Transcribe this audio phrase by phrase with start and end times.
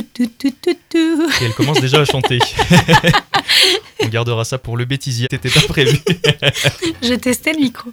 [0.00, 2.38] Et elle commence déjà à chanter.
[4.02, 5.28] On gardera ça pour le bêtisier.
[5.30, 5.98] C'était pas prévu.
[7.02, 7.90] Je testais le micro.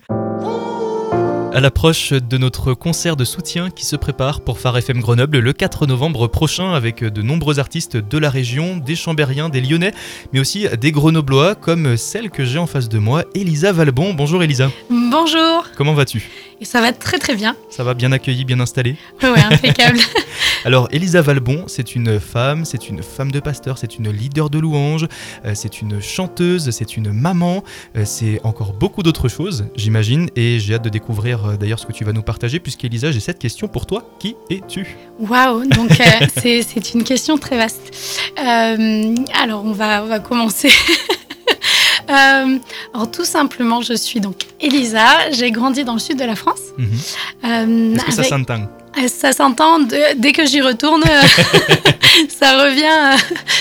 [1.58, 5.54] À l'approche de notre concert de soutien qui se prépare pour Phare FM Grenoble le
[5.54, 9.92] 4 novembre prochain avec de nombreux artistes de la région, des Chambériens, des Lyonnais,
[10.34, 14.14] mais aussi des Grenoblois comme celle que j'ai en face de moi, Elisa Valbon.
[14.14, 14.70] Bonjour Elisa.
[14.92, 15.66] Bonjour.
[15.76, 16.30] Comment vas-tu?
[16.62, 17.56] Et ça va très très bien.
[17.72, 19.98] Ça va bien accueilli, bien installé Ouais, impeccable.
[20.66, 24.60] Alors Elisa Valbon, c'est une femme, c'est une femme de pasteur, c'est une leader de
[24.60, 25.08] louange,
[25.46, 27.64] euh, c'est une chanteuse, c'est une maman,
[27.96, 31.86] euh, c'est encore beaucoup d'autres choses, j'imagine, et j'ai hâte de découvrir euh, d'ailleurs ce
[31.86, 34.04] que tu vas nous partager, puisqu'Elisa, j'ai cette question pour toi.
[34.20, 34.86] Qui es-tu?
[35.20, 37.94] Waouh, donc euh, c'est une question très vaste.
[38.40, 40.70] Euh, alors on va, on va commencer.
[42.10, 42.58] Euh,
[42.94, 46.62] alors tout simplement, je suis donc Elisa, j'ai grandi dans le sud de la France.
[46.78, 46.88] Mhm.
[47.44, 48.70] Euh, Est-ce que ça avec- s'entend?
[49.10, 49.80] Ça s'entend
[50.16, 51.04] dès que j'y retourne,
[52.30, 53.18] ça revient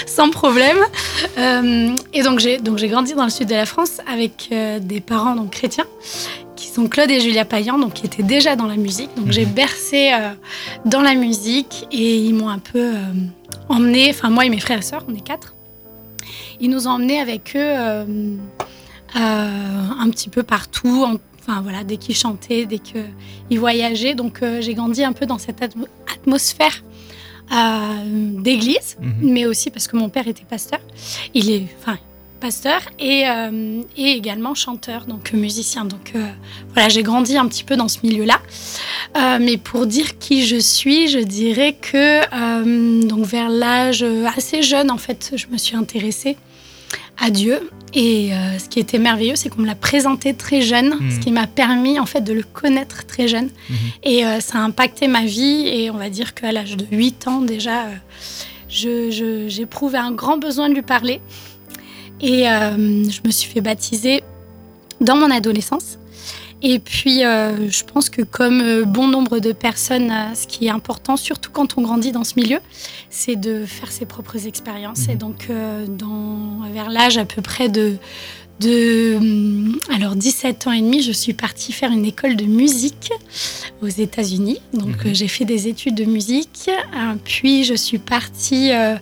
[0.07, 0.79] sans problème.
[1.39, 4.50] Euh, et donc j'ai donc j'ai grandi dans le sud de la France avec
[4.81, 5.87] des parents donc chrétiens
[6.57, 9.11] qui sont Claude et Julia Payan, donc qui étaient déjà dans la musique.
[9.17, 9.33] Donc Mhm.
[9.33, 10.31] j'ai bercé euh,
[10.85, 12.99] dans la musique et ils m'ont un peu euh,
[13.69, 15.55] emmené, enfin moi et mes frères et sœurs, on est quatre.
[16.61, 18.05] Ils nous ont emmenés avec eux euh,
[19.15, 24.15] un petit peu partout, en- enfin voilà, dès qu'ils chantaient, dès qu'ils voyageaient.
[24.15, 26.83] Donc j'ai grandi un peu dans cette atmo- atmosphère
[28.39, 29.15] d'église, Mhm.
[29.33, 30.81] mais aussi parce que mon père était pasteur.
[31.34, 31.97] Il est, enfin,
[32.47, 35.84] pasteur et, euh, et également chanteur, donc musicien.
[35.84, 36.25] Donc euh,
[36.75, 38.38] voilà, j'ai grandi un petit peu dans ce milieu-là.
[39.19, 42.05] Euh, mais pour dire qui je suis, je dirais que
[43.08, 44.05] donc vers l'âge
[44.36, 46.36] assez jeune, en fait, je me suis intéressée
[47.19, 47.69] à Dieu.
[47.94, 48.30] Et
[48.62, 51.10] ce qui était merveilleux, c'est qu'on me l'a présenté très jeune, Mhm.
[51.10, 53.48] ce qui m'a permis en fait de le connaître très jeune.
[53.70, 53.77] Mhm.
[54.05, 55.66] Et ça a impacté ma vie.
[55.66, 57.94] Et on va dire qu'à l'âge de 8 ans déjà, euh,
[58.69, 61.20] je- je- j'éprouvais un grand besoin de lui parler.
[62.20, 62.70] Et euh,
[63.11, 64.22] je me suis fait baptiser
[65.00, 65.99] dans mon adolescence.
[66.62, 70.67] Et puis, euh, je pense que comme euh, bon nombre de personnes, euh, ce qui
[70.67, 72.59] est important, surtout quand on grandit dans ce milieu,
[73.11, 75.06] c'est de faire ses propres expériences.
[75.06, 75.11] Mhm.
[75.11, 77.97] Et donc, euh, dans, vers l'âge à peu près de,
[78.61, 83.11] de hum, alors 17 ans et demi, je suis partie faire une école de musique
[83.83, 84.61] aux États-Unis.
[84.72, 85.11] Donc, Mhm.
[85.11, 86.71] euh, j'ai fait des études de musique.
[87.25, 88.95] Puis, je suis partie euh,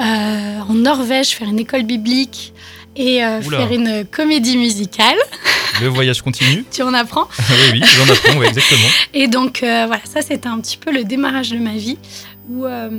[0.00, 2.52] euh, en Norvège faire une école biblique
[2.96, 5.16] et faire une comédie musicale.
[5.82, 6.64] Le voyage continue.
[6.70, 7.28] Tu en apprends.
[7.50, 8.88] oui, oui, j'en apprends, oui, exactement.
[9.12, 11.98] Et donc, euh, voilà, ça, c'était un petit peu le démarrage de ma vie
[12.48, 12.64] où.
[12.66, 12.90] euh,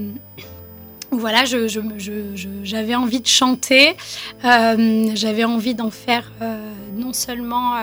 [1.12, 3.96] voilà, je- je- je- je- j'avais envie de chanter,
[4.44, 6.30] euh, j'avais envie d'en faire
[6.98, 7.76] non seulement,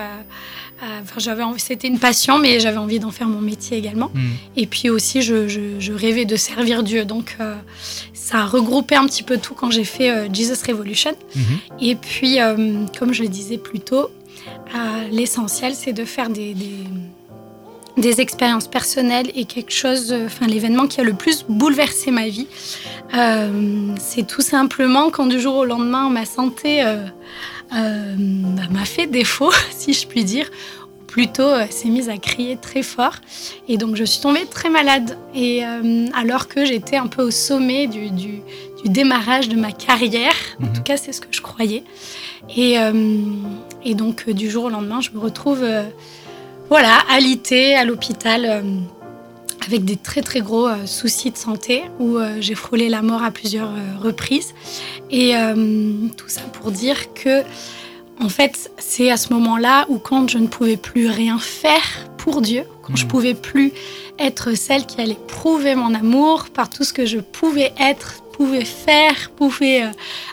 [1.01, 4.11] enfin j'avais c'était une passion, mais j'avais envie d'en faire mon métier également.
[4.13, 4.29] Mhm.
[4.57, 7.55] Et puis aussi, je, je- je rêvais de servir Dieu, donc euh,
[8.13, 11.13] ça a regroupé un petit peu tout quand j'ai fait euh, Jesus Revolution.
[11.35, 11.43] Mhm.
[11.81, 14.09] Et puis, euh, comme je le disais plus tôt,
[14.75, 16.75] euh, l'essentiel, c'est de faire des, des,
[17.97, 22.27] des expériences personnelles et quelque chose, euh, enfin, l'événement qui a le plus bouleversé ma
[22.27, 22.47] vie,
[23.15, 23.49] euh,
[23.99, 27.05] c'est tout simplement quand du jour au lendemain, ma santé euh,
[27.71, 30.49] bah, m'a fait défaut, si je puis dire.
[30.99, 33.13] Ou Plutôt, s'est mise à crier très fort.
[33.67, 35.15] Et donc, je suis tombée très malade.
[35.35, 35.61] Et
[36.15, 38.41] alors que j'étais un peu au sommet du, du-
[38.83, 40.73] du démarrage de ma carrière, en Mhm.
[40.73, 41.83] tout cas, c'est ce que je croyais.
[42.57, 42.91] Et, euh,
[43.83, 45.83] et donc, euh, du jour au lendemain, je me retrouve, euh,
[46.69, 48.61] voilà, alitée à l'hôpital euh,
[49.67, 53.23] avec des très très gros euh, soucis de santé où euh, j'ai frôlé la mort
[53.23, 54.53] à plusieurs euh, reprises.
[55.11, 55.33] Et
[56.17, 57.43] tout ça pour dire que,
[58.19, 61.83] en fait, c'est à ce moment-là où quand je ne pouvais plus rien faire
[62.17, 63.09] pour Dieu, quand je Mhm.
[63.11, 63.71] pouvais plus
[64.17, 68.65] être celle qui allait prouver mon amour par tout ce que je pouvais être, pouvais
[68.65, 69.83] faire, pouvais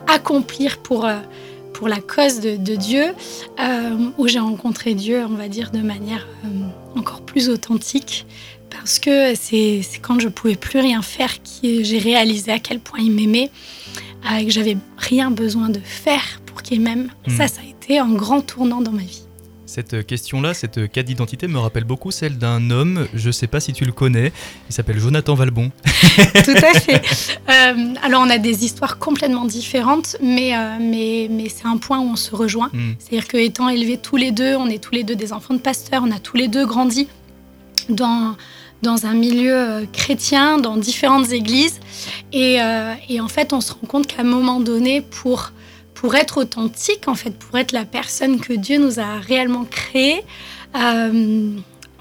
[0.06, 1.06] accomplir pour,
[1.80, 3.06] pour la cause de, de Dieu,
[3.58, 8.26] euh, où j'ai rencontré Dieu, on va dire, de manière euh, encore plus authentique.
[8.68, 12.98] Parce que c'est quand je pouvais plus rien faire que j'ai réalisé à quel point
[13.00, 13.50] il m'aimait,
[14.30, 17.08] euh, et que j'avais rien besoin de faire pour qu'il m'aime.
[17.26, 17.36] Mhm.
[17.38, 19.22] Ça, ça a été un grand tournant dans ma vie.
[19.70, 23.72] Cette question-là, cette quête d'identité me rappelle beaucoup celle d'un homme, je sais pas si
[23.72, 24.32] tu le connais,
[24.68, 25.70] il s'appelle Jonathan Valbon.
[26.44, 27.00] Tout à fait.
[27.48, 32.00] Euh, alors, on a des histoires complètement différentes, mais, euh, mais, mais c'est un point
[32.00, 32.68] où on se rejoint.
[32.72, 32.96] Mhm.
[32.98, 36.02] C'est-à-dire qu'étant élevés tous les deux, on est tous les deux des enfants de pasteurs,
[36.04, 37.06] on a tous les deux grandi
[37.88, 38.34] dans,
[38.82, 41.78] dans un milieu euh, chrétien, dans différentes églises.
[42.32, 45.52] Et, euh, et en fait, on se rend compte qu'à un moment donné, pour,
[46.00, 50.22] pour être authentique, en fait, pour être la personne que Dieu nous a réellement créée,
[50.74, 51.50] euh,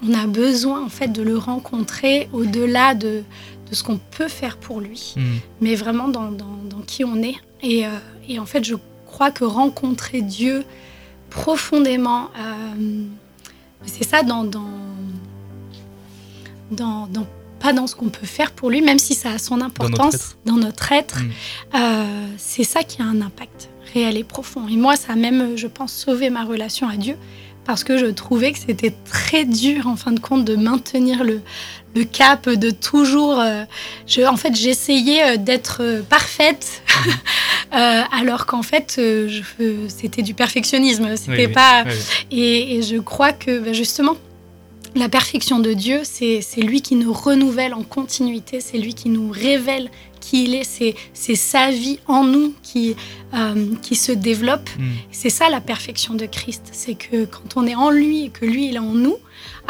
[0.02, 3.22] on a besoin en fait de le rencontrer au-delà de,
[3.68, 5.20] de ce qu'on peut faire pour lui, Mm.
[5.60, 7.34] mais vraiment dans, dans- dans qui on est.
[7.62, 7.90] Et, euh,
[8.26, 8.76] et en fait, je
[9.06, 10.64] crois que rencontrer Dieu
[11.28, 13.04] profondément, euh,
[13.84, 14.62] c'est ça dans, dans,
[17.58, 20.56] pas dans ce qu'on peut faire pour lui, même si ça a son importance dans
[20.56, 21.20] notre être.
[21.20, 21.30] Mm.
[21.74, 24.66] Euh, c'est ça qui a un impact réel et profond.
[24.68, 27.16] Et moi, ça a même, je pense, sauvé ma relation à Dieu
[27.64, 31.40] parce que je trouvais que c'était très dur, en fin de compte, de maintenir le,
[31.94, 33.38] le cap, de toujours.
[33.38, 33.64] euh,
[34.06, 36.82] je, en fait, j'essayais euh, d'être euh, parfaite,
[37.74, 39.28] euh, alors qu'en fait, euh,
[39.88, 41.16] c'était du perfectionnisme.
[41.16, 41.84] C'était Oui, pas.
[41.86, 41.92] oui,
[42.32, 42.38] oui.
[42.38, 44.16] Et, et je crois que bah, justement,
[44.96, 49.30] la perfection de Dieu, c'est lui qui nous renouvelle en continuité, c'est lui qui nous
[49.30, 49.88] révèle
[50.20, 52.94] qui il est, c'est c'est sa vie en nous qui,
[53.34, 54.68] euh, qui se développe.
[54.78, 54.88] Mm.
[55.10, 58.44] C'est ça la perfection de Christ, c'est que quand on est en lui et que
[58.44, 59.16] lui il est en nous,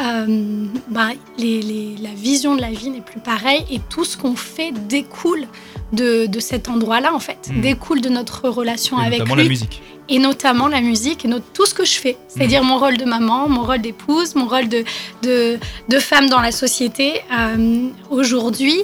[0.00, 4.16] euh, bah, les- les- la vision de la vie n'est plus pareille et tout ce
[4.16, 5.46] qu'on fait découle
[5.92, 7.60] de, de cet endroit-là en fait, Mm.
[7.60, 9.82] découle de notre relation Et avec notamment lui la musique.
[10.08, 12.16] et notamment la musique et tout ce que je fais.
[12.28, 14.84] C'est-à-dire mon rôle de maman, mon rôle d'épouse, mon rôle de,
[15.22, 15.58] de,
[15.88, 17.20] de femme dans la société.
[17.36, 18.76] Euh, Aujourd'hui,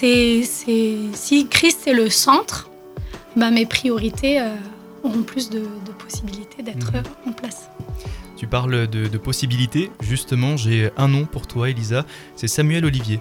[0.00, 0.42] c'est
[1.14, 2.70] si Christ est le centre,
[3.36, 4.54] bah, mes priorités euh,
[5.02, 7.02] auront plus de, de possibilités d'être Mhm.
[7.28, 7.68] en place.
[8.36, 9.90] Tu parles de, de possibilités.
[10.00, 12.04] Justement, j'ai un nom pour toi, Elisa.
[12.34, 13.20] C'est Samuel Olivier.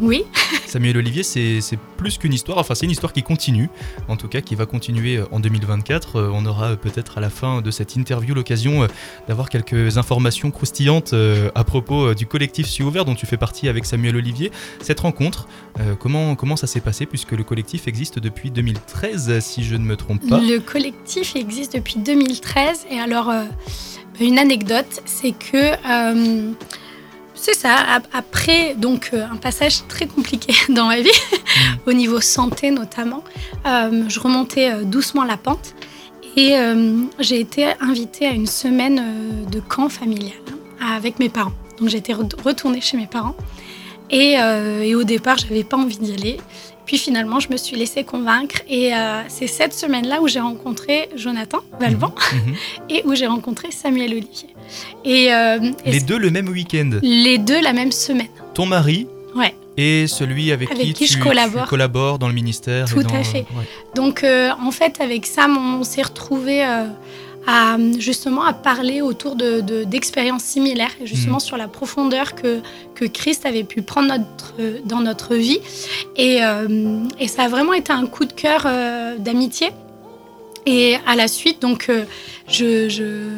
[0.00, 0.24] Oui,
[0.66, 1.60] Samuel Olivier, c'est
[1.96, 3.68] plus qu'une histoire, enfin c'est une histoire qui continue,
[4.08, 6.16] en tout cas qui va continuer euh, en 2024.
[6.16, 8.86] Euh, On aura euh, peut-être à la fin de cette interview l'occasion
[9.28, 11.14] d'avoir quelques informations croustillantes
[11.54, 14.50] à propos du collectif Cieux Ouvert dont tu fais partie avec Samuel Olivier.
[14.80, 15.46] Cette rencontre,
[15.98, 19.96] comment, comment ça s'est passé puisque le collectif existe depuis 2013 si je ne me
[19.96, 20.40] trompe pas?
[20.40, 23.30] Le collectif existe depuis 2013 et alors
[24.20, 26.52] une anecdote, c'est que euh,
[27.42, 31.10] c'est ça, ap- après donc euh, un passage très compliqué dans ma vie,
[31.86, 33.22] au niveau santé notamment,
[33.66, 35.74] euh, je remontais euh, doucement la pente
[36.36, 39.02] et euh, j'ai été invitée à une semaine
[39.50, 40.38] de camp familial
[40.80, 41.52] hein, avec mes parents.
[41.78, 43.36] Donc j'étais re- retournée chez mes parents
[44.08, 46.38] et, euh, et au départ j'avais pas envie d'y aller.
[46.84, 51.08] Puis finalement, je me suis laissée convaincre et euh, c'est cette semaine-là où j'ai rencontré
[51.16, 52.54] Jonathan Valvan Mhm.
[52.90, 54.48] et où j'ai rencontré Samuel Olivier.
[55.04, 56.90] Et, euh, et Les deux le même week-end.
[57.02, 58.28] les deux la même semaine.
[58.54, 59.54] Ton mari Ouais.
[59.76, 61.62] et celui avec, Avec qui, qui je tu, collabore.
[61.64, 62.86] tu collabores dans le ministère.
[62.90, 63.46] et Tout dans- à fait.
[63.56, 63.66] ouais.
[63.94, 66.86] Donc euh, en fait, avec Sam, on s'est retrouvés euh,
[67.46, 71.40] à justement à parler autour de, de- d'expériences similaires et justement Mhm.
[71.40, 72.60] sur la profondeur que,
[72.94, 74.54] que Christ avait pu prendre notre,
[74.84, 75.58] dans notre vie.
[76.16, 79.70] Et, euh, et ça a vraiment été un coup de cœur euh, d'amitié.
[80.66, 82.04] Et à la suite, donc, euh,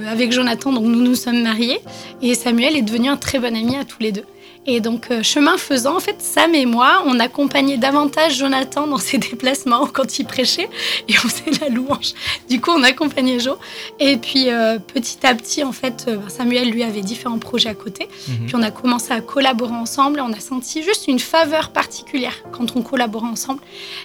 [0.06, 1.80] avec Jonathan, donc nous nous sommes mariés
[2.20, 4.24] et Samuel est devenu un très bon ami à tous les deux.
[4.66, 8.98] Et donc, euh, chemin faisant, en fait, Sam et moi, on accompagnait davantage Jonathan dans
[8.98, 10.68] ses déplacements quand il prêchait
[11.08, 12.12] et on faisait la louange.
[12.48, 13.56] Du coup, on accompagnait Jo.
[14.00, 17.74] Et puis, euh, petit à petit, en fait, euh, Samuel, lui, avait différents projets à
[17.74, 18.08] côté.
[18.28, 18.46] Mhm.
[18.46, 22.42] Puis on a commencé à collaborer ensemble et on a senti juste une faveur particulière
[22.52, 23.60] quand on collabore ensemble.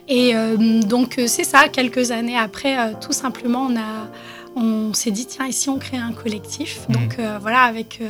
[0.07, 4.09] Et euh, donc c'est ça, quelques années après, euh, tout simplement, on a...
[4.55, 6.81] On s'est dit, tiens, ici on crée un collectif.
[6.89, 6.95] Mhm.
[6.95, 8.09] Donc euh, voilà, avec, euh,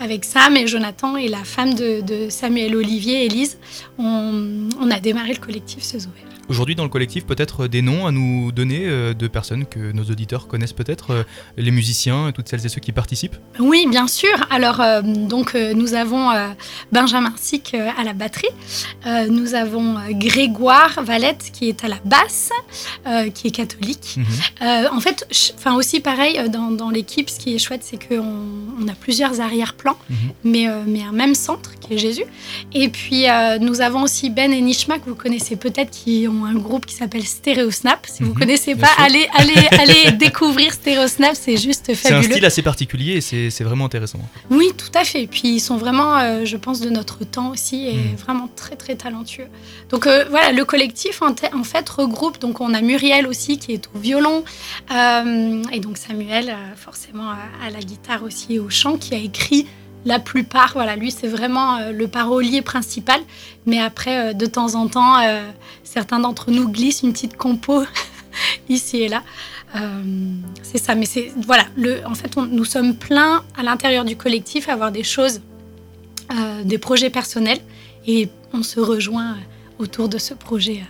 [0.00, 3.58] avec Sam et Jonathan et la femme de, de Samuel Olivier, Élise,
[3.98, 6.33] on, on a démarré le collectif Se Ouvert.
[6.48, 10.04] Aujourd'hui, dans le collectif, peut-être des noms à nous donner euh, de personnes que nos
[10.04, 11.22] auditeurs connaissent peut-être, euh,
[11.56, 13.36] les musiciens, toutes celles et ceux qui participent.
[13.58, 14.34] Oui, bien sûr.
[14.50, 16.30] Alors, euh, donc, nous avons
[16.92, 18.48] Benjamin Sick à la batterie.
[19.30, 22.50] Nous avons Grégoire Valette qui est à la basse,
[23.34, 24.16] qui est catholique.
[24.16, 24.88] Mhm.
[24.92, 28.34] En fait, enfin aussi pareil dans, dans l'équipe, ce qui est chouette, c'est qu'on
[28.80, 30.16] on a plusieurs arrière-plans, Mhm.
[30.44, 32.24] mais, mais un même centre qui est Jésus.
[32.72, 33.24] Et puis
[33.60, 36.94] nous avons aussi Ben et Nishma que vous connaissez peut-être, qui ont un groupe qui
[36.94, 38.06] s'appelle Stereo Snap.
[38.10, 39.04] Si vous Mhm, connaissez pas, sûr.
[39.04, 42.32] allez, allez, allez découvrir Stereo Snap, c'est juste C'est un fabuleux.
[42.32, 44.18] style assez particulier et c'est vraiment intéressant.
[44.50, 45.22] Oui, tout à fait.
[45.22, 48.16] Et puis ils sont vraiment, euh, je pense, de notre temps aussi et Mm.
[48.16, 49.46] vraiment très très talentueux.
[49.90, 52.40] Donc euh, voilà, le collectif en, fait regroupe.
[52.40, 54.44] Donc on a Muriel aussi qui est au violon
[54.92, 59.66] euh, et donc Samuel forcément à la guitare aussi et au chant qui a écrit
[60.04, 60.72] la plupart.
[60.74, 63.20] Voilà, lui c'est vraiment euh, le parolier principal.
[63.66, 65.42] Mais après, euh, de temps en temps, euh,
[65.82, 67.84] certains d'entre nous glissent une petite compo
[68.68, 69.22] ici et là.
[70.62, 71.64] C'est ça, mais c'est voilà.
[72.06, 75.40] En fait, nous sommes pleins à l'intérieur du collectif à avoir des choses,
[76.62, 77.58] des projets personnels,
[78.06, 79.36] et on se rejoint
[79.80, 80.84] autour de ce projet.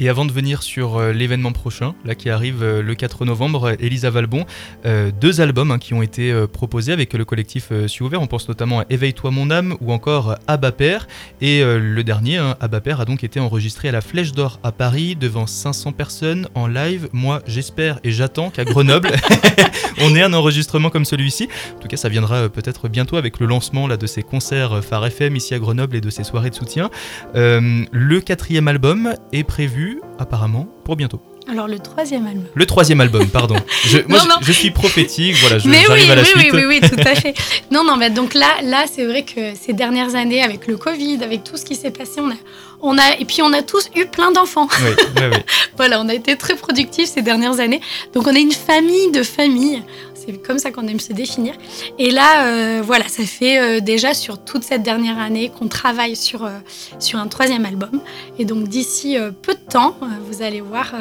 [0.00, 0.04] Euh.
[0.04, 3.76] Et avant de venir sur euh, l'événement prochain, là qui arrive euh, le 4 novembre,
[3.80, 4.46] Elisa Valbon,
[4.86, 8.22] euh, deux albums hein, qui ont été proposés avec le collectif Suis Ouvert.
[8.22, 11.06] On pense notamment à Éveille-toi mon âme ou encore Abba Père.
[11.40, 14.72] Et le dernier, hein, Abba Père, a donc été enregistré à la Flèche d'Or à
[14.72, 17.08] Paris devant 500 personnes en live.
[17.12, 19.10] Moi, j'espère et j'attends qu'à Grenoble,
[20.00, 21.48] on ait un enregistrement comme celui-ci.
[21.76, 25.06] En tout cas, ça viendra peut-être bientôt avec le lancement là, de ces concerts Phare
[25.06, 26.90] FM ici à Grenoble et de ces soirées de soutien.
[27.34, 31.20] le quatrième album est prévu apparemment, pour bientôt.
[31.48, 32.44] Alors le troisième album.
[32.54, 33.56] Le troisième album, pardon.
[33.84, 36.52] Je, moi, Je, suis prophétique, voilà, je, mais oui, à la oui, suite.
[36.52, 37.34] Oui, oui, oui, tout à fait.
[37.70, 41.18] non, non, mais donc là, là, c'est vrai que ces dernières années, avec le Covid,
[41.24, 42.34] avec tout ce qui s'est passé, on a,
[42.82, 44.68] on a, et puis on a tous eu plein d'enfants.
[44.82, 45.38] Oui, oui, oui.
[45.76, 47.80] voilà, on a été très productifs ces dernières années.
[48.14, 49.82] Donc on est une famille de familles.
[50.26, 51.54] C'est comme ça qu'on aime se définir.
[51.98, 56.14] Et là, euh, voilà, ça fait euh, déjà sur toute cette dernière année qu'on travaille
[56.14, 56.50] sur, euh,
[56.98, 58.00] sur un troisième album.
[58.38, 59.96] Et donc d'ici peu de temps,
[60.28, 60.92] vous allez voir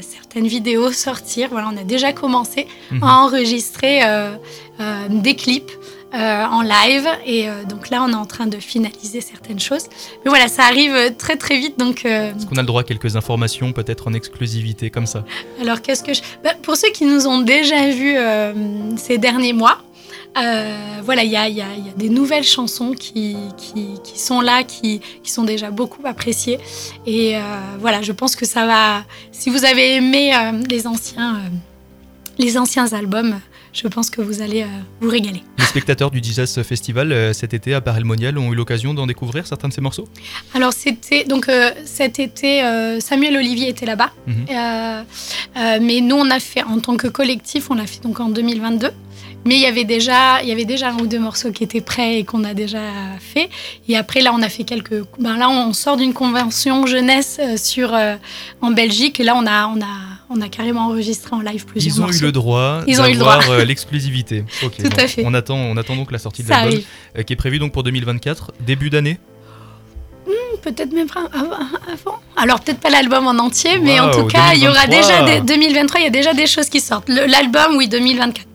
[0.00, 1.48] certaines vidéos sortir.
[1.50, 3.02] Voilà, on a déjà commencé mhm.
[3.02, 4.00] à enregistrer
[5.08, 5.70] des clips.
[6.14, 7.08] Euh, en live.
[7.26, 9.86] Et euh, donc là, on est en train de finaliser certaines choses.
[10.24, 11.76] Mais voilà, ça arrive très très vite.
[11.76, 15.24] Donc, euh, Est-ce qu'on a le droit à quelques informations, peut-être en exclusivité, comme ça?
[15.60, 16.20] Alors, qu'est-ce que je...
[16.44, 18.16] Bah, pour ceux qui nous ont déjà vus
[18.96, 19.78] ces derniers mois,
[21.02, 21.66] voilà, il y a, y, y a,
[21.96, 26.60] des nouvelles chansons qui, qui, qui sont là, qui, qui, sont déjà beaucoup appréciées.
[27.06, 27.34] Et
[27.80, 29.02] voilà, je pense que ça va.
[29.32, 30.30] Si vous avez aimé
[30.70, 31.40] les anciens,
[32.38, 33.40] les anciens albums,
[33.74, 34.66] je pense que vous allez euh,
[35.00, 35.42] vous régaler.
[35.58, 39.06] Les spectateurs du Jesus Festival euh, cet été à Paris Monial ont eu l'occasion d'en
[39.06, 40.08] découvrir certains de ces morceaux?
[40.54, 42.62] Alors c'était donc euh, cet été
[43.00, 45.04] Samuel Olivier était là-bas, mhm.
[45.82, 48.90] mais nous on a fait en tant que collectif, on l'a fait donc en 2022.
[49.46, 51.82] Mais il y avait déjà, il y avait déjà un ou deux morceaux qui étaient
[51.82, 52.80] prêts et qu'on a déjà
[53.20, 53.50] fait.
[53.88, 55.04] Et après là, on a fait quelques.
[55.18, 57.94] Ben là, on sort d'une convention jeunesse sur
[58.62, 59.20] en Belgique.
[59.20, 62.10] Et là, on a, on a on a carrément enregistré en live plusieurs Ils ont
[62.10, 64.44] eu le droit d'avoir euh, l'exclusivité.
[64.60, 65.22] Tout à fait.
[65.24, 66.80] On attend, on attend donc la sortie de l'album
[67.16, 69.18] euh, qui est prévue donc pour 2024, début d'année.
[70.26, 72.18] Hmm, peut-être même avant.
[72.36, 76.00] Alors peut-être pas l'album en entier, mais en tout cas, il y aura déjà 2023,
[76.00, 77.08] il y a déjà des choses qui sortent.
[77.08, 78.53] L'album, oui, 2024.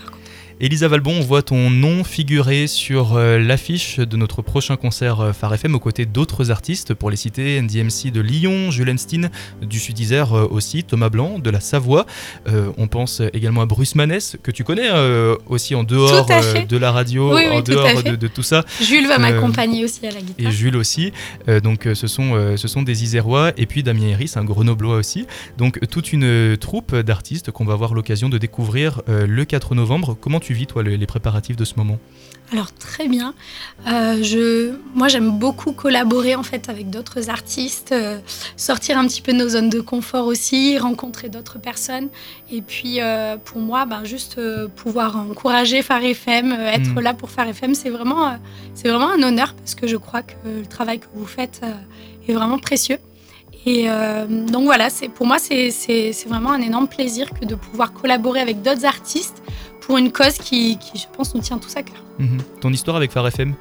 [0.62, 5.32] Elisa Valbon, on voit ton nom figurer sur euh, l'affiche de notre prochain concert euh,
[5.32, 9.30] Phare FM aux côtés d'autres artistes, pour les citer NDMC de Lyon, Jules Einstein
[9.62, 12.06] du Sud-Isère euh, aussi, Thomas Blanc de la Savoie.
[12.78, 14.90] on pense également à Bruce Manès, que tu connais
[15.48, 18.66] aussi en dehors de la radio, en dehors de, tout ça.
[18.82, 20.46] Jules va m'accompagner aussi à la guitare.
[20.46, 21.14] Et Jules aussi.
[21.64, 23.54] donc ce sont, ce sont des Isérois.
[23.56, 25.26] Et puis Damien Héris, un grenoblois aussi.
[25.58, 30.18] Donc toute une troupe d'artistes qu'on va avoir l'occasion de découvrir le 4 novembre.
[30.20, 32.00] Comment tu vis, toi, les, préparatifs de ce moment
[32.52, 33.36] alors très bien.
[33.88, 38.18] Euh, je, moi j'aime beaucoup collaborer en fait avec d'autres artistes, euh,
[38.58, 42.10] sortir un petit peu de nos zones de confort aussi, rencontrer d'autres personnes.
[42.52, 44.40] Et puis euh, pour moi, ben, juste
[44.76, 47.00] pouvoir encourager Phare FM, être mm.
[47.00, 48.36] là pour Phare FM, c'est vraiment,
[48.74, 51.62] c'est vraiment un honneur parce que je crois que le travail que vous faites
[52.28, 52.98] est vraiment précieux.
[53.66, 53.88] Et
[54.30, 58.40] donc voilà, c'est, pour moi c'est, c'est vraiment un énorme plaisir que de pouvoir collaborer
[58.40, 59.44] avec d'autres artistes
[59.90, 61.98] pour une cause qui, je pense, nous tient tous à cœur.
[62.20, 62.38] Mhm.
[62.62, 63.56] Ton histoire avec Phare FM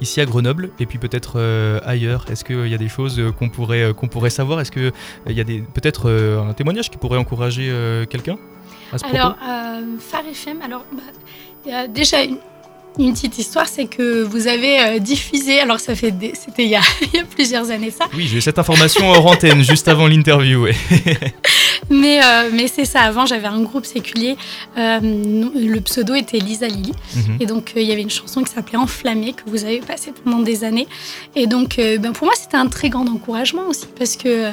[0.00, 3.32] ici à Grenoble et puis peut-être euh, ailleurs Est-ce qu'il y a des choses euh,
[3.32, 4.60] qu'on pourrait, euh, qu'on pourrait savoir?
[4.60, 4.92] Est-ce qu'il
[5.26, 7.74] y a peut-être un témoignage qui pourrait encourager
[8.08, 8.38] quelqu'un
[9.02, 9.34] Alors,
[9.98, 12.38] Phare FM, alors, bah, déjà, une,
[13.00, 16.82] une petite histoire, c'est que vous avez diffusé, alors ça fait, c'était il, y a
[17.34, 18.04] plusieurs années ça.
[18.14, 20.68] Oui, j'ai cette information hors antenne, juste avant l'interview.
[21.92, 23.02] mais, euh, mais c'est ça.
[23.02, 24.36] Avant, j'avais un groupe séculier.
[24.78, 26.92] Euh, le pseudo était Lisa Lily.
[27.14, 27.36] Mhm.
[27.40, 30.12] Et donc, euh, il y avait une chanson qui s'appelait Enflammée, que vous avez passée
[30.24, 30.88] pendant des années.
[31.36, 34.50] Et donc, ben, pour moi, c'était un très grand encouragement aussi, parce que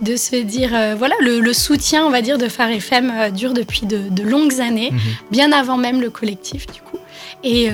[0.00, 4.22] de se dire, voilà, le, soutien, on va dire, de Phare FM dure depuis de,
[4.22, 5.00] longues années, mhm.
[5.30, 6.98] bien avant même le collectif, du coup.
[7.44, 7.70] Et,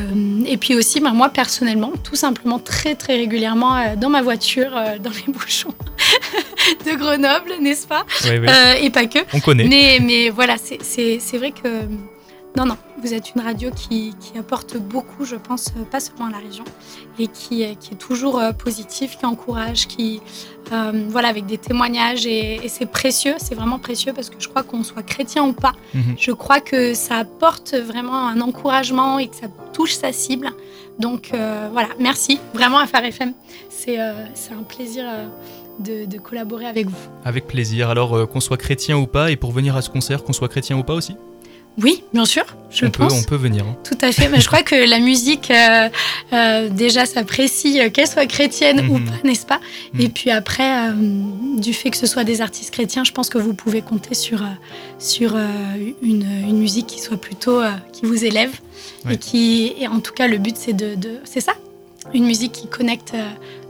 [0.47, 5.11] et, puis aussi, ben, moi personnellement, tout simplement très très régulièrement dans ma voiture, dans
[5.11, 5.75] les bouchons,
[6.87, 8.05] de Grenoble, n'est-ce pas?
[8.27, 9.19] Euh, Et pas que.
[9.33, 9.65] On connaît.
[9.65, 11.69] Mais, mais voilà, c'est vrai que.
[12.59, 16.27] Non, non, vous êtes une radio qui, qui, apporte beaucoup, je pense, euh, pas seulement
[16.27, 16.65] à la région,
[17.17, 20.21] et qui, qui est toujours euh, positive, qui encourage, qui.
[21.09, 24.83] voilà, avec des témoignages, et, c'est précieux, c'est vraiment précieux parce que je crois qu'on
[24.83, 26.17] soit chrétien ou pas, mhm.
[26.19, 30.51] je crois que ça apporte vraiment un encouragement et que ça touche sa cible.
[30.99, 33.35] Donc voilà, merci vraiment à Phare FM.
[33.69, 35.05] C'est un plaisir
[35.81, 36.97] de, collaborer avec vous.
[37.25, 37.91] Avec plaisir.
[37.91, 40.49] Alors euh, qu'on soit chrétien ou pas, et pour venir à ce concert, qu'on soit
[40.49, 41.17] chrétien ou pas aussi?
[41.81, 43.13] Oui, bien sûr, je on pense.
[43.13, 43.65] Peut, on peut venir.
[43.65, 43.77] Hein.
[43.85, 45.89] Tout à fait, mais je crois que la musique, euh,
[46.33, 49.05] euh, déjà, s'apprécie, euh, qu'elle soit chrétienne ou Mhm.
[49.07, 49.61] pas, n'est-ce pas?
[49.95, 50.01] Mhm.
[50.01, 50.91] Et puis après,
[51.57, 54.43] du fait que ce soit des artistes chrétiens, je pense que vous pouvez compter sur,
[54.99, 55.37] sur
[56.03, 57.61] une, une musique qui soit plutôt,
[57.93, 58.51] qui vous élève.
[59.05, 59.15] Ouais.
[59.15, 61.53] Et qui, et en tout cas, le but, c'est de, de- c'est ça,
[62.13, 63.13] une musique qui connecte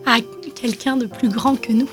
[0.06, 0.16] à
[0.54, 1.90] quelqu'un de plus grand que nous.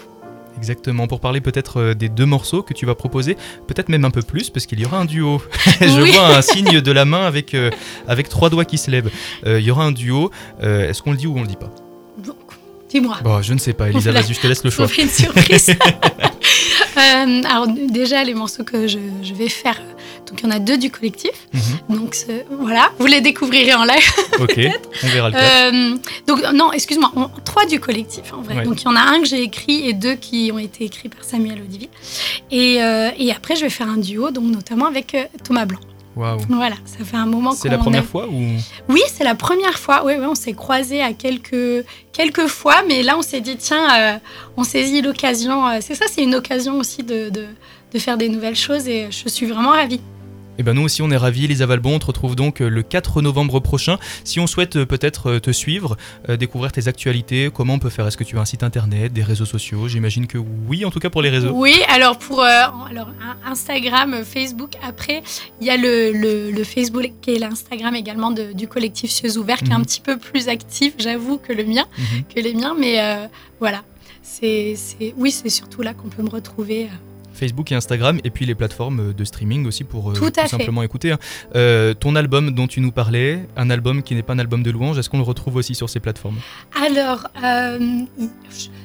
[0.58, 3.36] Exactement, pour parler peut-être euh, des deux morceaux que tu vas proposer,
[3.68, 5.42] peut-être même un peu plus, parce qu'il y aura un duo.
[5.82, 6.12] Je Oui.
[6.12, 7.70] vois un signe de la main avec, euh,
[8.08, 9.12] avec trois doigts qui se lèvent.
[9.46, 10.32] Euh, Il y aura un duo.
[10.64, 11.70] Euh, Est-ce qu'on le dit ou on le dit pas?
[12.90, 13.18] Dis-moi.
[13.24, 14.88] Bon, je ne sais pas, Elisa, vas-y, je te laisse le choix.
[14.88, 15.76] fait une surprise.
[16.98, 19.80] Euh, alors déjà, les morceaux que je, je vais faire,
[20.28, 21.48] donc il y en a deux du collectif.
[21.54, 21.98] Mhm.
[21.98, 22.16] Donc
[22.50, 24.12] voilà, vous les découvrirez en live.
[24.40, 24.60] Ok,
[25.04, 25.36] on verra le.
[25.38, 25.96] Euh,
[26.28, 27.12] donc non, excuse-moi,
[27.46, 28.58] trois du collectif en vrai.
[28.58, 28.64] Ouais.
[28.64, 31.10] Donc il y en a un que j'ai écrit et deux qui ont été écrits
[31.10, 31.90] par Samuel Odivi.
[32.52, 35.80] Et, euh, et après, je vais faire un duo, donc notamment avec euh, Thomas Blanc.
[36.16, 36.40] Waouh.
[36.50, 38.42] Voilà, ça fait un moment C'est la première a- fois ou?
[38.90, 40.04] Oui, c'est la première fois.
[40.06, 43.88] Oui, oui, on s'est croisés à quelques, quelques fois, mais là, on s'est dit, tiens,
[44.00, 44.18] euh,
[44.56, 45.68] on saisit l'occasion.
[45.68, 47.46] euh, c'est ça, c'est une occasion aussi de, de,
[47.94, 50.00] de faire des nouvelles choses et je suis vraiment ravie.
[50.58, 52.82] Eh ben nous aussi on est ravis, Elisa Valbon, on te retrouve donc euh, le
[52.84, 53.98] 4 novembre prochain.
[54.24, 55.98] Si on souhaite euh, peut-être euh, te suivre,
[56.40, 58.08] découvrir tes actualités, comment on peut faire?
[58.08, 59.88] Est-ce que tu as un site internet, des réseaux sociaux?
[59.88, 61.52] J'imagine que oui, en tout cas pour les réseaux.
[61.54, 62.46] Oui, alors pour euh,
[62.90, 63.10] alors,
[63.46, 65.24] Instagram, Facebook, après,
[65.62, 69.38] il y a le, le, le Facebook qui est l'Instagram également de- du collectif Cieux
[69.38, 69.86] Ouverts, qui est un Mhm.
[69.86, 72.24] petit peu plus actif, j'avoue, que le mien, Mhm.
[72.34, 73.28] que les miens, mais euh,
[73.60, 73.84] voilà.
[74.24, 76.88] C'est, c'est, oui, c'est surtout là qu'on peut me retrouver.
[77.36, 81.12] Facebook et Instagram, et puis les plateformes de streaming aussi pour euh, Tout simplement écouter.
[81.12, 81.20] hein.
[81.56, 84.72] Euh, ton album dont tu nous parlais, un album qui n'est pas un album de
[84.72, 86.38] louange, est-ce qu'on le retrouve aussi sur ces plateformes?
[86.86, 88.00] Alors, euh,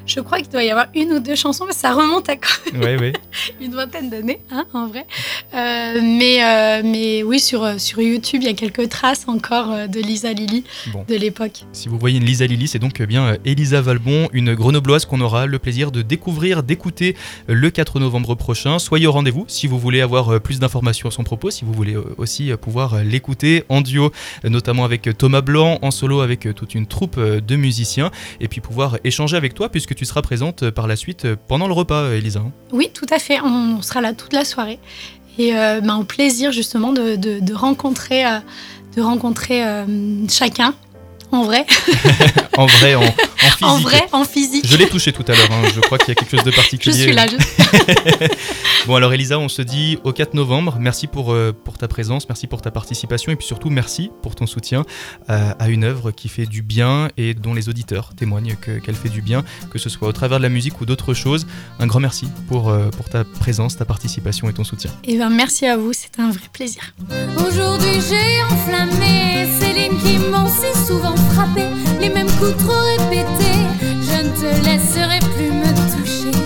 [0.07, 2.79] je- crois qu'il doit y avoir une ou deux chansons, mais ça remonte à quand
[2.81, 3.13] Ouais, ouais.
[3.61, 5.07] une vingtaine d'années, hein, en vrai.
[5.55, 10.65] Mais, mais oui, sur, sur YouTube, il y a quelques traces encore de Lisa Lily
[10.93, 11.05] Bon.
[11.09, 11.65] de l'époque.
[11.73, 15.47] Si vous voyez une Lisa Lily, c'est donc bien Elisa Valbon, une grenobloise qu'on aura
[15.47, 17.17] le plaisir de découvrir, d'écouter
[17.47, 18.81] le 4 novembre prochain.
[18.81, 21.73] Soyez au rendez-vous si vous voulez avoir euh, plus d'informations à son propos, si vous
[21.73, 24.11] voulez euh, aussi euh, pouvoir l'écouter en duo,
[24.43, 28.99] notamment avec Thomas Blanc, en solo avec toute une troupe de musiciens, et puis pouvoir
[29.05, 32.43] échanger avec toi puisque tu seras présente par la suite pendant le repas, Elisa.
[32.73, 33.41] Oui, tout à fait.
[33.41, 34.81] On sera là toute la soirée.
[35.39, 38.25] Et euh, ben, au plaisir justement de, rencontrer,
[38.97, 39.63] de rencontrer
[40.29, 40.75] chacun
[41.33, 41.67] en vrai,
[42.57, 43.63] En vrai, en, en physique.
[43.63, 44.67] en vrai, en physique.
[44.67, 46.51] Je l'ai touché tout à l'heure, hein, je crois qu'il y a quelque chose de
[46.51, 47.03] Je particulier.
[47.03, 47.27] suis là.
[47.27, 47.37] je-
[48.87, 50.77] Bon alors Elisa, on se dit au 4 novembre.
[50.81, 54.35] Merci pour, euh, pour ta présence, merci pour ta participation et puis surtout merci pour
[54.35, 54.85] ton soutien
[55.29, 58.95] euh, à une œuvre qui fait du bien et dont les auditeurs témoignent que- qu'elle
[58.95, 61.47] fait du bien, que ce soit au travers de la musique ou d'autres choses.
[61.79, 64.91] Un grand merci pour, euh, pour ta présence, ta participation et ton soutien.
[65.05, 66.83] Et ben, merci à vous, c'était un vrai plaisir.
[67.37, 69.47] Aujourd'hui j'ai enflammé
[69.89, 71.63] Qui m'ont si souvent frappé
[72.01, 73.61] Les mêmes coups trop répétés.
[73.81, 76.37] Je ne te laisserai plus me toucher.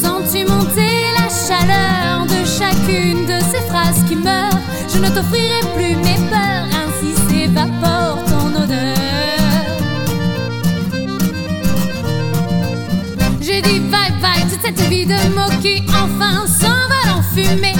[0.00, 4.60] Sens-tu monter la chaleur de chacune de ces phrases qui meurent?
[4.92, 8.96] Je ne t'offrirai plus mes peurs Ainsi s'évapore ton odeur.
[13.40, 17.74] J'ai dit bye bye toute cette vie de mots qui enfin s'envole en fumée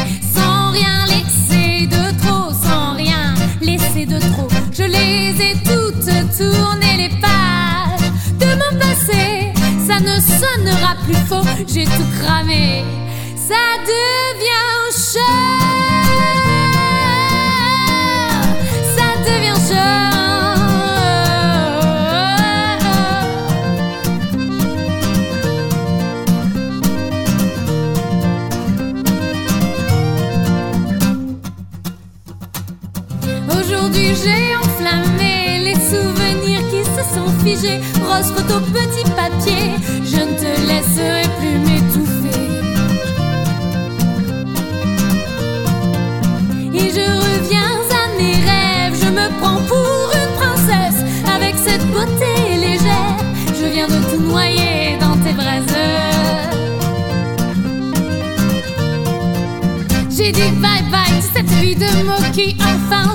[5.41, 9.53] Ai toutes tournées les pages de mon passé
[9.87, 12.85] Ça ne sonnera plus faux, j'ai tout cramé.
[13.37, 15.82] Ça devient chaud
[37.45, 39.65] figés Rose photo petit papier
[40.05, 42.41] Je ne te laisserai plus m'étouffer.
[46.75, 52.33] Et je reviens à mes rêves Je me prends pour une princesse Avec cette beauté
[52.57, 53.17] légère
[53.59, 55.77] Je viens de tout noyer dans tes braises
[60.17, 61.87] J'ai dit bye bye cette vie de
[62.33, 63.15] qui enfin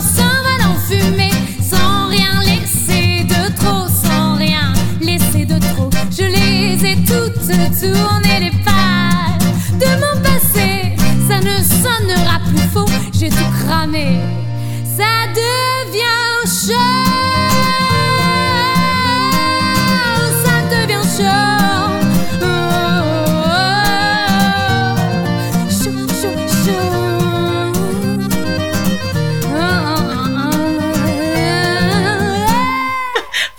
[7.47, 9.47] se tourner les pages
[9.79, 10.95] de mon passé.
[11.29, 14.19] Ça ne sonnera plus faux, j'ai tout cramé.
[14.83, 16.73] Ça devient chaud.
[20.43, 21.55] Ça devient chaud.
[25.69, 26.87] Chaud, chaud, chaud.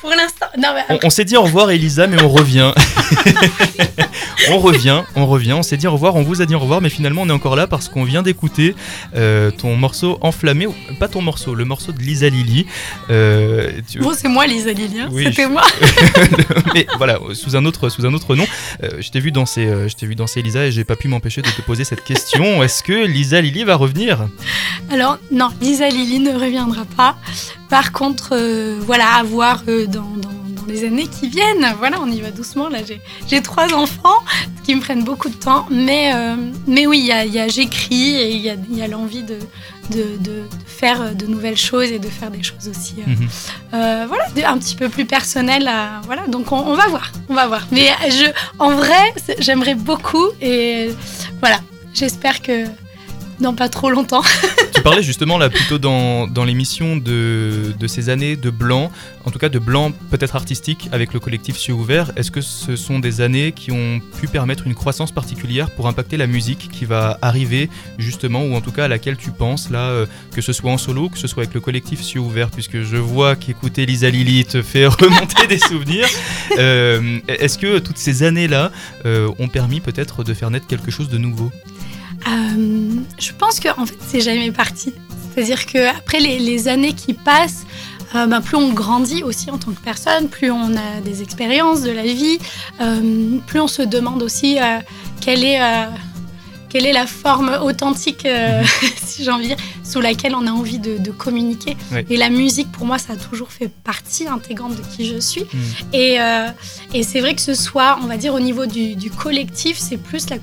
[0.01, 0.99] Pour l'instant, non mais...
[1.03, 2.73] On s'est dit au revoir Elisa, mais on revient.
[4.51, 6.81] on revient, on revient, on s'est dit au revoir, on vous a dit au revoir,
[6.81, 8.75] mais finalement on est encore là parce qu'on vient d'écouter
[9.17, 10.67] euh, ton morceau enflammé,
[10.99, 12.67] pas ton morceau, le morceau de Lisa Lily.
[13.11, 15.01] Euh, tu- Bon, c'est moi, Lisa Lily.
[15.01, 15.09] hein.
[15.13, 15.63] Oui, C'était je- moi.
[16.75, 18.47] mais voilà, sous un autre, sous un autre nom.
[18.83, 21.09] Euh, je t'ai vu danser, euh, je t'ai vu danser Lisa et j'ai pas pu
[21.09, 22.63] m'empêcher de te poser cette question.
[22.63, 24.29] Est-ce que Lisa Lily va revenir?
[24.91, 27.17] Alors, non, Lisa Lily ne reviendra pas.
[27.69, 28.35] Par contre,
[28.81, 30.38] voilà, à voir dans- dans
[30.69, 31.67] les années qui viennent.
[31.79, 32.69] Voilà, on y va doucement.
[32.69, 32.79] Là,
[33.29, 34.19] j'ai- trois enfants,
[34.61, 35.67] ce qui me prennent beaucoup de temps.
[35.71, 38.77] Mais, euh, mais oui, il y a, y a- j'écris et il y a, il
[38.77, 39.39] y a l'envie de,
[39.91, 43.29] de, de- de faire de nouvelles choses et de faire des choses aussi, euh, Mhm.
[43.75, 45.67] euh, voilà, un petit peu plus personnelles.
[45.69, 47.67] à- voilà, donc on, on va voir, on va voir.
[47.73, 48.27] Mais je,
[48.59, 50.91] en vrai, j'aimerais beaucoup et
[51.41, 51.61] voilà,
[51.95, 52.65] j'espère que
[53.41, 54.23] dans pas trop longtemps.
[54.89, 58.91] Parlais justement là plutôt dans, dans l'émission de, de ces années de blanc,
[59.27, 62.11] en tout cas de blanc peut-être artistique avec le collectif Cieux Ouvert.
[62.17, 66.17] Est-ce que ce sont des années qui ont pu permettre une croissance particulière pour impacter
[66.17, 69.91] la musique qui va arriver justement, ou en tout cas à laquelle tu penses là,
[69.91, 72.81] euh, que ce soit en solo, que ce soit avec le collectif Cieux Ouvert, puisque
[72.81, 76.09] je vois qu'écouter Lisa Lily te fait remonter des souvenirs.
[76.59, 78.73] Euh, Est-ce que toutes ces années-là
[79.05, 81.53] euh, ont permis peut-être de faire naître quelque chose de nouveau?
[82.29, 84.93] Euh, je pense que en fait c'est jamais parti.
[85.35, 87.65] C'est-à-dire que après les, les années qui passent,
[88.15, 91.83] euh, bah, plus on grandit aussi en tant que personne, plus on a des expériences
[91.83, 92.39] de la vie,
[92.81, 94.79] euh, plus on se demande aussi euh,
[95.21, 95.61] quelle est
[96.71, 98.63] quelle est la forme authentique, euh,
[99.03, 101.79] si j'ai envie, sous laquelle on a envie de, de communiquer.
[102.11, 105.45] Et la musique, pour moi, ça a toujours fait partie intégrante de qui je suis.
[105.45, 105.95] Mm.
[105.95, 106.19] Et,
[106.93, 109.97] et c'est vrai que ce soit, on va dire, au niveau du, du collectif, c'est
[109.97, 110.37] plus la,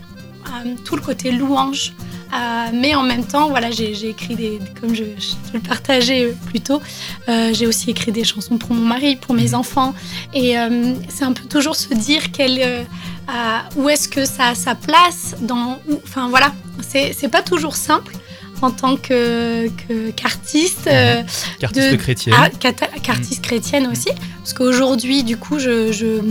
[0.48, 1.94] euh, tout le côté louange.
[2.34, 6.34] Euh, mais en même temps, voilà, j'ai écrit des, comme je, je te le partageais
[6.48, 6.82] plus tôt,
[7.30, 9.56] euh, j'ai aussi écrit des chansons pour mon mari, pour mes Mhm.
[9.56, 9.94] enfants.
[10.34, 12.84] Et euh, c'est un peu toujours se dire quel, euh,
[13.30, 16.54] euh, où est-ce que ça a sa place dans, enfin voilà,
[16.88, 18.14] c'est c'est pas toujours simple
[18.62, 19.70] en tant que
[20.16, 20.88] qu'artiste.
[20.88, 21.22] euh,
[21.60, 22.36] Qu'artiste de- chrétienne.
[22.38, 26.22] ah, qu'artiste chrétienne aussi, parce qu'aujourd'hui, du coup, je, je,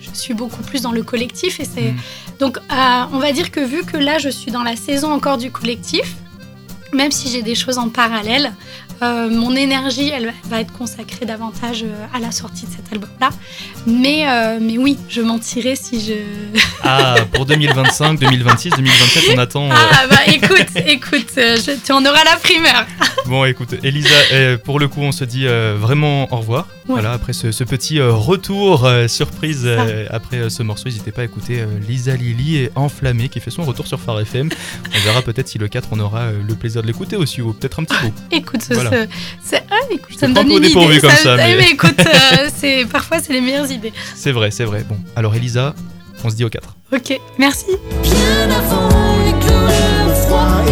[0.00, 1.60] je suis beaucoup plus dans le collectif.
[1.60, 1.94] Et c'est.
[2.38, 5.38] Donc, euh, on va dire que vu que là, je suis dans la saison encore
[5.38, 6.16] du collectif,
[6.92, 8.52] même si j'ai des choses en parallèle,
[9.02, 13.30] euh, mon énergie, elle va être consacrée davantage euh, à la sortie de cet album-là.
[13.86, 16.12] Mais, euh, mais oui, je mentirais si je...
[16.82, 19.68] Ah, pour 2025, 2026, 2027, on attend.
[19.70, 22.86] Ah bah écoute, écoute, je- tu en auras la primeur.
[23.26, 24.14] Bon, écoute, Elisa,
[24.64, 26.66] pour le coup, on se dit vraiment au revoir.
[26.88, 26.94] Ouais.
[26.94, 29.68] Voilà, après ce, ce petit retour surprise
[30.10, 33.86] après ce morceau, n'hésitez pas à écouter Lisa Lily et Enflammé qui fait son retour
[33.88, 34.48] sur Phare FM.
[34.94, 37.80] On verra peut-être si le 4 on aura le plaisir de l'écouter aussi, ou peut-être
[37.80, 38.12] un petit bout.
[38.30, 38.85] Écoute, ce- Voilà.
[38.90, 39.08] Ce-
[39.42, 41.00] c'est- ah, écoute, Je ça me donne une dépourvu idée.
[41.00, 43.92] comme me- ça, eh, mais- mais écoute, euh, c'est parfois c'est les meilleures idées.
[44.14, 44.84] C'est vrai, c'est vrai.
[44.88, 45.74] Bon, alors Elisa,
[46.24, 46.76] on se dit au 4.
[46.92, 47.66] Ok, merci.
[48.02, 48.88] Bien avant
[49.24, 50.62] l'éclat, le froid